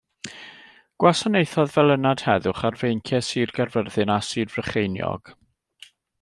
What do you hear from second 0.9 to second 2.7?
Gwasanaethodd fel ynad heddwch